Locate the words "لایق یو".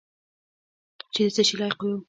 1.59-1.91